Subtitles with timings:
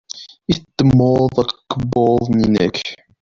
[0.53, 2.77] I teddmeḍ akebbuḍ-nnek?